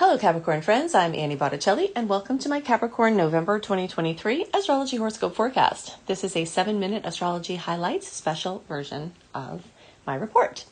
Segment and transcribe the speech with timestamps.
[0.00, 0.94] Hello, Capricorn friends.
[0.94, 5.98] I'm Annie Botticelli, and welcome to my Capricorn November 2023 astrology horoscope forecast.
[6.06, 9.62] This is a seven minute astrology highlights special version of
[10.06, 10.64] my report.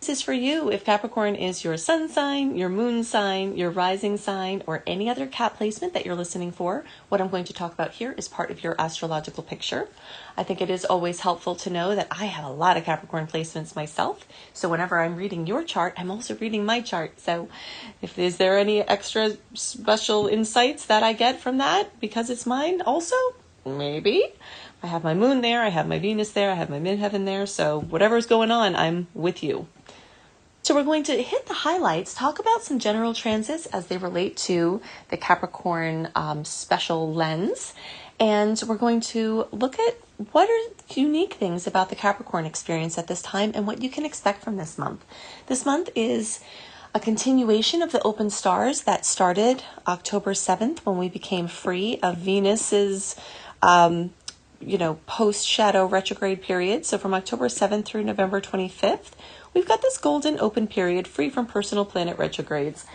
[0.00, 4.16] This is for you if Capricorn is your sun sign, your moon sign, your rising
[4.16, 6.84] sign, or any other Cap placement that you're listening for.
[7.08, 9.88] What I'm going to talk about here is part of your astrological picture.
[10.36, 13.26] I think it is always helpful to know that I have a lot of Capricorn
[13.26, 14.24] placements myself.
[14.54, 17.18] So whenever I'm reading your chart, I'm also reading my chart.
[17.20, 17.48] So
[18.00, 22.82] if is there any extra special insights that I get from that because it's mine
[22.82, 23.16] also?
[23.66, 24.32] Maybe.
[24.80, 27.46] I have my moon there, I have my Venus there, I have my midheaven there.
[27.46, 29.66] So whatever's going on, I'm with you.
[30.68, 34.36] So we're going to hit the highlights, talk about some general transits as they relate
[34.48, 37.72] to the Capricorn um, special lens,
[38.20, 39.96] and we're going to look at
[40.32, 44.04] what are unique things about the Capricorn experience at this time and what you can
[44.04, 45.06] expect from this month.
[45.46, 46.40] This month is
[46.94, 52.18] a continuation of the open stars that started October 7th when we became free of
[52.18, 53.16] Venus's
[53.62, 54.10] um,
[54.60, 56.84] you know, post shadow retrograde period.
[56.84, 59.12] So from October 7th through November 25th,
[59.58, 62.86] we've got this golden open period free from personal planet retrogrades.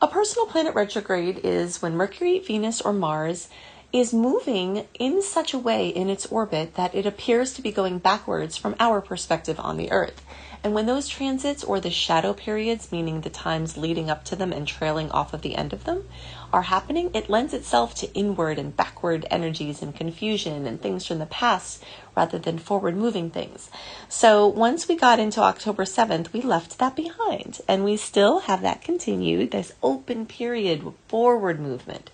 [0.00, 3.48] A personal planet retrograde is when Mercury, Venus, or Mars
[3.94, 7.96] is moving in such a way in its orbit that it appears to be going
[7.96, 10.20] backwards from our perspective on the Earth.
[10.64, 14.52] And when those transits or the shadow periods, meaning the times leading up to them
[14.52, 16.08] and trailing off of the end of them,
[16.52, 21.20] are happening, it lends itself to inward and backward energies and confusion and things from
[21.20, 21.84] the past
[22.16, 23.70] rather than forward moving things.
[24.08, 28.62] So once we got into October 7th, we left that behind and we still have
[28.62, 32.10] that continued, this open period, forward movement,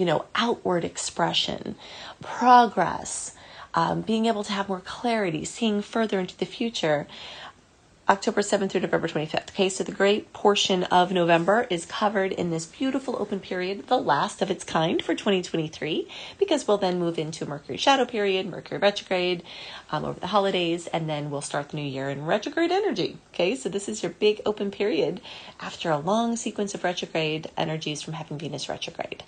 [0.00, 1.76] you know, outward expression,
[2.22, 3.34] progress.
[3.72, 7.06] Um, being able to have more clarity, seeing further into the future.
[8.08, 9.50] October 7th through November 25th.
[9.50, 13.96] Okay, so the great portion of November is covered in this beautiful open period, the
[13.96, 18.80] last of its kind for 2023, because we'll then move into Mercury shadow period, Mercury
[18.80, 19.44] retrograde
[19.92, 23.18] um, over the holidays, and then we'll start the new year in retrograde energy.
[23.32, 25.20] Okay, so this is your big open period
[25.60, 29.22] after a long sequence of retrograde energies from having Venus retrograde.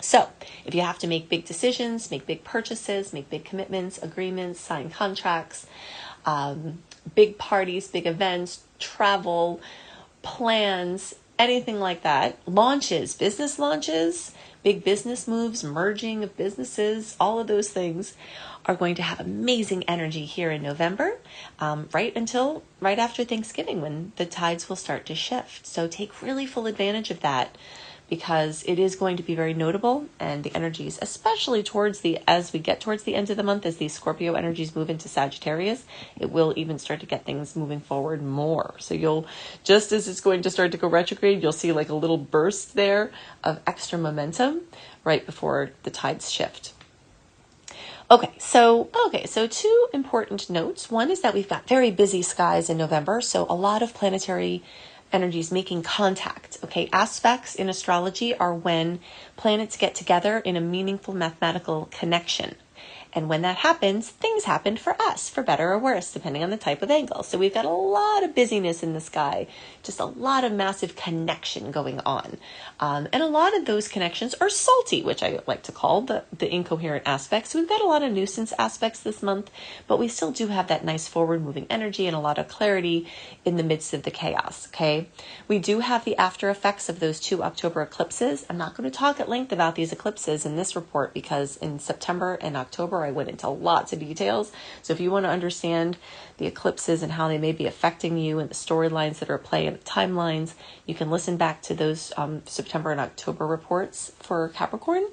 [0.00, 0.28] So,
[0.64, 4.90] if you have to make big decisions, make big purchases, make big commitments, agreements, sign
[4.90, 5.66] contracts,
[6.26, 6.82] um,
[7.14, 9.60] big parties, big events, travel,
[10.22, 17.46] plans, anything like that, launches, business launches, big business moves, merging of businesses, all of
[17.46, 18.14] those things
[18.66, 21.16] are going to have amazing energy here in November,
[21.60, 25.66] um, right until right after Thanksgiving when the tides will start to shift.
[25.66, 27.56] So take really full advantage of that
[28.08, 32.52] because it is going to be very notable and the energies especially towards the as
[32.52, 35.84] we get towards the end of the month as these scorpio energies move into sagittarius
[36.18, 39.26] it will even start to get things moving forward more so you'll
[39.64, 42.74] just as it's going to start to go retrograde you'll see like a little burst
[42.74, 43.10] there
[43.42, 44.60] of extra momentum
[45.04, 46.72] right before the tides shift
[48.08, 50.92] Okay, so okay, so two important notes.
[50.92, 54.62] One is that we've got very busy skies in November, so a lot of planetary
[55.12, 56.58] energies making contact.
[56.64, 59.00] Okay, aspects in astrology are when
[59.36, 62.56] planets get together in a meaningful mathematical connection.
[63.16, 66.58] And when that happens, things happen for us, for better or worse, depending on the
[66.58, 67.22] type of angle.
[67.22, 69.46] So we've got a lot of busyness in the sky,
[69.82, 72.36] just a lot of massive connection going on.
[72.78, 76.24] Um, and a lot of those connections are salty, which I like to call the,
[76.30, 77.54] the incoherent aspects.
[77.54, 79.50] We've got a lot of nuisance aspects this month,
[79.86, 83.08] but we still do have that nice forward moving energy and a lot of clarity
[83.46, 84.68] in the midst of the chaos.
[84.68, 85.08] Okay.
[85.48, 88.44] We do have the after effects of those two October eclipses.
[88.50, 91.78] I'm not going to talk at length about these eclipses in this report because in
[91.78, 94.52] September and October, I went into lots of details.
[94.82, 95.96] So if you want to understand
[96.38, 99.72] the eclipses and how they may be affecting you and the storylines that are playing
[99.72, 105.06] the timelines, you can listen back to those um, September and October reports for Capricorn.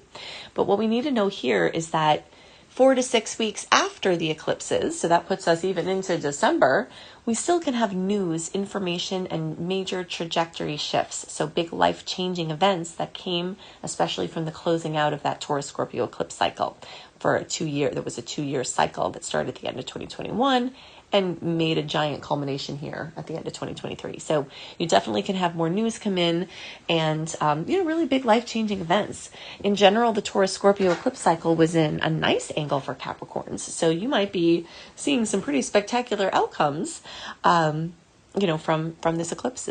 [0.54, 2.28] But what we need to know here is that
[2.74, 6.90] four to six weeks after the eclipses, so that puts us even into December,
[7.24, 11.32] we still can have news, information, and major trajectory shifts.
[11.32, 15.68] So, big life changing events that came, especially from the closing out of that Taurus
[15.68, 16.78] Scorpio eclipse cycle
[17.24, 19.80] for a two year, there was a two year cycle that started at the end
[19.80, 20.74] of 2021
[21.14, 24.20] and made a giant culmination here at the end of 2023.
[24.20, 24.46] So
[24.78, 26.50] you definitely can have more news come in
[26.90, 29.30] and, um, you know, really big life changing events.
[29.64, 33.62] In general, the Taurus Scorpio eclipse cycle was in a nice angle for Capricorns.
[33.62, 34.68] So you might be
[34.98, 37.02] seeing some pretty spectacular outcomes,
[37.46, 37.94] um,
[38.38, 39.70] you know, from, from this eclipse,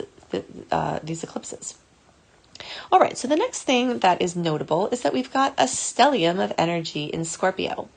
[0.70, 1.76] uh, these eclipses.
[2.90, 6.42] All right, so the next thing that is notable is that we've got a stellium
[6.42, 7.88] of energy in Scorpio.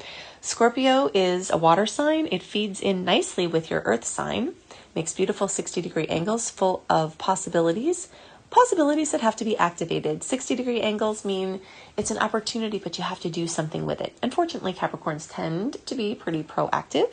[0.41, 2.27] Scorpio is a water sign.
[2.31, 4.53] It feeds in nicely with your earth sign,
[4.93, 8.09] makes beautiful 60 degree angles full of possibilities,
[8.49, 10.23] possibilities that have to be activated.
[10.23, 11.61] 60 degree angles mean
[11.97, 14.17] it's an opportunity, but you have to do something with it.
[14.21, 17.11] Unfortunately, Capricorns tend to be pretty proactive,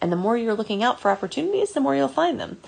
[0.00, 2.58] and the more you're looking out for opportunities, the more you'll find them.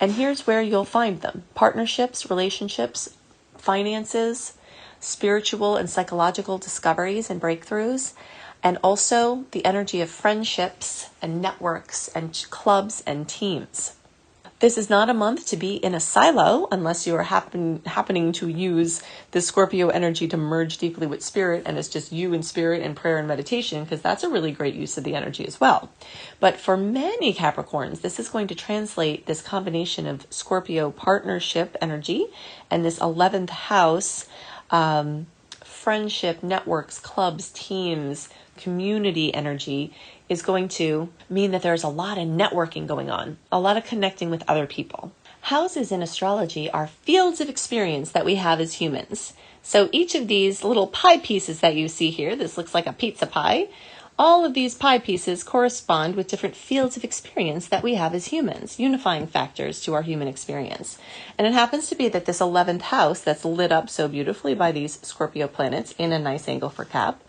[0.00, 3.14] And here's where you'll find them partnerships, relationships,
[3.60, 4.54] finances,
[4.98, 8.12] spiritual and psychological discoveries and breakthroughs,
[8.62, 13.96] and also the energy of friendships and networks and clubs and teams.
[14.60, 18.30] This is not a month to be in a silo unless you are happen, happening
[18.32, 22.44] to use the Scorpio energy to merge deeply with spirit and it's just you and
[22.44, 25.58] spirit and prayer and meditation, because that's a really great use of the energy as
[25.58, 25.88] well.
[26.40, 32.26] But for many Capricorns, this is going to translate this combination of Scorpio partnership energy
[32.70, 34.26] and this 11th house
[34.70, 35.26] um,
[35.80, 38.28] friendship, networks, clubs, teams,
[38.58, 39.90] community energy
[40.28, 43.84] is going to mean that there's a lot of networking going on, a lot of
[43.84, 45.10] connecting with other people.
[45.40, 49.32] Houses in astrology are fields of experience that we have as humans.
[49.62, 52.92] So each of these little pie pieces that you see here, this looks like a
[52.92, 53.68] pizza pie,
[54.20, 58.26] all of these pie pieces correspond with different fields of experience that we have as
[58.26, 60.98] humans, unifying factors to our human experience.
[61.38, 64.72] And it happens to be that this 11th house that's lit up so beautifully by
[64.72, 67.22] these Scorpio planets in a nice angle for Cap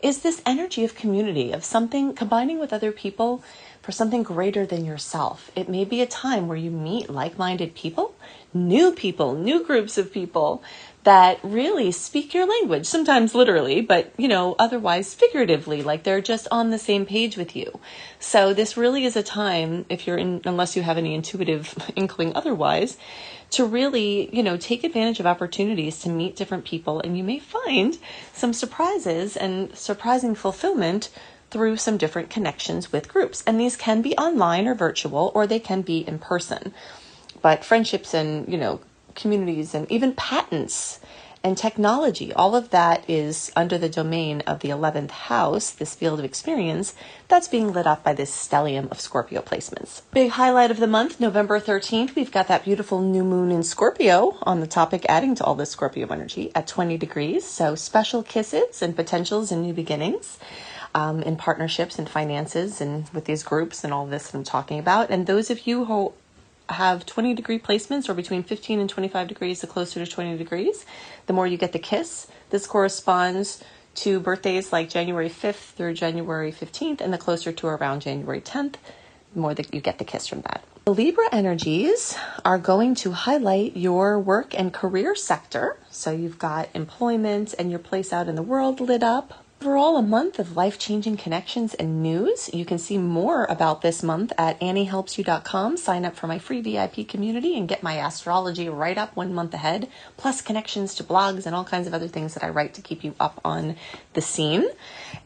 [0.00, 3.44] is this energy of community, of something combining with other people
[3.82, 5.50] for something greater than yourself.
[5.54, 8.14] It may be a time where you meet like minded people,
[8.54, 10.62] new people, new groups of people
[11.04, 16.46] that really speak your language, sometimes literally, but you know, otherwise figuratively, like they're just
[16.50, 17.80] on the same page with you.
[18.20, 22.32] So this really is a time, if you're in, unless you have any intuitive inkling
[22.36, 22.96] otherwise,
[23.50, 27.00] to really, you know, take advantage of opportunities to meet different people.
[27.00, 27.98] And you may find
[28.32, 31.10] some surprises and surprising fulfillment
[31.50, 33.44] through some different connections with groups.
[33.46, 36.72] And these can be online or virtual, or they can be in person.
[37.42, 38.80] But friendships and, you know,
[39.14, 41.00] communities and even patents
[41.44, 42.32] and technology.
[42.32, 46.94] All of that is under the domain of the 11th house, this field of experience,
[47.28, 50.02] that's being lit up by this stellium of Scorpio placements.
[50.12, 54.38] Big highlight of the month, November 13th, we've got that beautiful new moon in Scorpio
[54.42, 57.44] on the topic, adding to all this Scorpio energy at 20 degrees.
[57.44, 60.38] So special kisses and potentials and new beginnings.
[60.94, 65.08] Um, in partnerships and finances and with these groups and all this I'm talking about.
[65.08, 66.12] And those of you who
[66.72, 70.84] have 20 degree placements or between 15 and 25 degrees, the closer to 20 degrees,
[71.26, 72.26] the more you get the kiss.
[72.50, 73.62] This corresponds
[73.94, 78.74] to birthdays like January 5th through January 15th, and the closer to around January 10th,
[79.34, 80.62] the more that you get the kiss from that.
[80.84, 85.76] The Libra energies are going to highlight your work and career sector.
[85.90, 89.44] So you've got employment and your place out in the world lit up.
[89.62, 92.50] Overall, a month of life changing connections and news.
[92.52, 95.76] You can see more about this month at anniehelpsyou.com.
[95.76, 99.54] Sign up for my free VIP community and get my astrology write up one month
[99.54, 102.82] ahead, plus connections to blogs and all kinds of other things that I write to
[102.82, 103.76] keep you up on
[104.14, 104.68] the scene.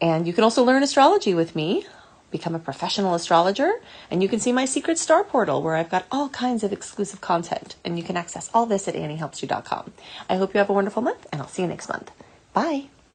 [0.02, 1.86] And you can also learn astrology with me.
[2.30, 3.72] Become a professional astrologer,
[4.10, 7.22] and you can see my secret star portal where I've got all kinds of exclusive
[7.22, 9.94] content, and you can access all this at anniehelpsyou.com.
[10.28, 12.10] I hope you have a wonderful month, and I'll see you next month.
[12.52, 12.88] Bye.